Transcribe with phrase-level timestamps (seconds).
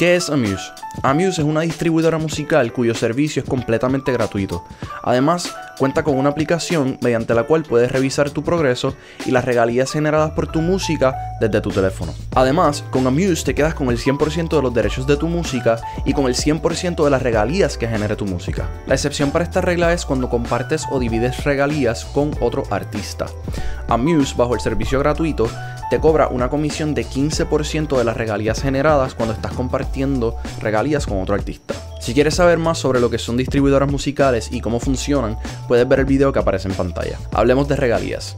[0.00, 0.72] ¿Qué es Amuse?
[1.02, 4.64] Amuse es una distribuidora musical cuyo servicio es completamente gratuito.
[5.02, 8.94] Además, cuenta con una aplicación mediante la cual puedes revisar tu progreso
[9.26, 12.14] y las regalías generadas por tu música desde tu teléfono.
[12.34, 16.14] Además, con Amuse te quedas con el 100% de los derechos de tu música y
[16.14, 18.70] con el 100% de las regalías que genere tu música.
[18.86, 23.26] La excepción para esta regla es cuando compartes o divides regalías con otro artista.
[23.86, 25.50] Amuse, bajo el servicio gratuito,
[25.90, 31.20] te cobra una comisión de 15% de las regalías generadas cuando estás compartiendo regalías con
[31.20, 31.74] otro artista.
[32.00, 35.36] Si quieres saber más sobre lo que son distribuidoras musicales y cómo funcionan,
[35.66, 37.18] puedes ver el video que aparece en pantalla.
[37.32, 38.36] Hablemos de regalías.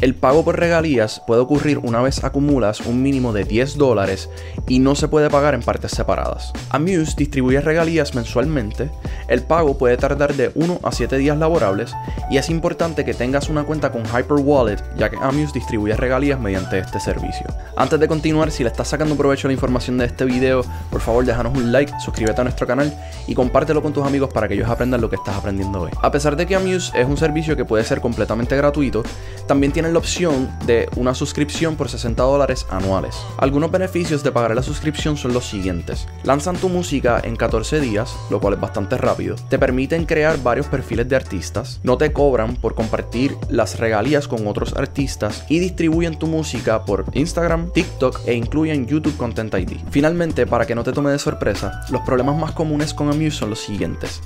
[0.00, 4.30] El pago por regalías puede ocurrir una vez acumulas un mínimo de 10 dólares
[4.66, 6.54] y no se puede pagar en partes separadas.
[6.70, 8.90] Amuse distribuye regalías mensualmente,
[9.28, 11.92] el pago puede tardar de 1 a 7 días laborables
[12.30, 16.78] y es importante que tengas una cuenta con Hyperwallet ya que Amuse distribuye regalías mediante
[16.78, 17.46] este servicio.
[17.76, 21.26] Antes de continuar, si le estás sacando provecho la información de este video, por favor
[21.26, 22.90] déjanos un like, suscríbete a nuestro canal
[23.26, 25.90] y compártelo con tus amigos para que ellos aprendan lo que estás aprendiendo hoy.
[26.00, 29.02] A pesar de que Amuse es un servicio que puede ser completamente gratuito,
[29.46, 33.16] también tiene la opción de una suscripción por 60 dólares anuales.
[33.38, 36.06] Algunos beneficios de pagar la suscripción son los siguientes.
[36.24, 39.36] Lanzan tu música en 14 días, lo cual es bastante rápido.
[39.48, 41.80] Te permiten crear varios perfiles de artistas.
[41.82, 47.04] No te cobran por compartir las regalías con otros artistas y distribuyen tu música por
[47.14, 49.78] Instagram, TikTok e incluyen YouTube Content ID.
[49.90, 53.50] Finalmente, para que no te tome de sorpresa, los problemas más comunes con Amuse son
[53.50, 54.20] los siguientes.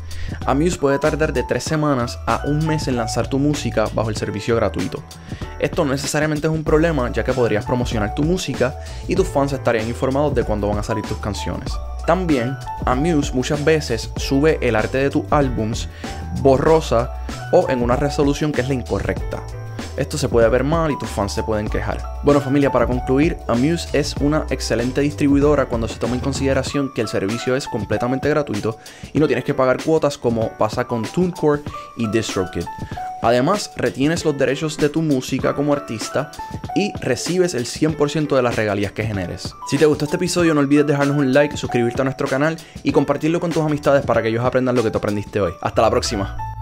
[0.46, 4.16] Amuse puede tardar de 3 semanas a un mes en lanzar tu música bajo el
[4.16, 5.02] servicio gratuito.
[5.58, 8.74] Esto no necesariamente es un problema ya que podrías promocionar tu música
[9.08, 11.72] y tus fans estarían informados de cuándo van a salir tus canciones.
[12.06, 15.88] También, Amuse muchas veces sube el arte de tus álbums
[16.42, 17.14] borrosa
[17.52, 19.42] o en una resolución que es la incorrecta.
[19.96, 22.02] Esto se puede ver mal y tus fans se pueden quejar.
[22.24, 27.00] Bueno familia, para concluir, Amuse es una excelente distribuidora cuando se toma en consideración que
[27.00, 28.76] el servicio es completamente gratuito
[29.12, 31.62] y no tienes que pagar cuotas como pasa con TuneCore
[31.96, 32.64] y DistroKid.
[33.24, 36.30] Además, retienes los derechos de tu música como artista
[36.76, 39.54] y recibes el 100% de las regalías que generes.
[39.70, 42.92] Si te gustó este episodio, no olvides dejarnos un like, suscribirte a nuestro canal y
[42.92, 45.54] compartirlo con tus amistades para que ellos aprendan lo que tú aprendiste hoy.
[45.62, 46.53] Hasta la próxima.